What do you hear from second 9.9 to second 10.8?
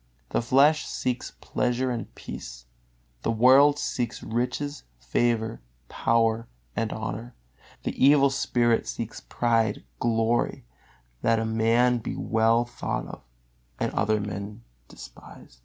glory,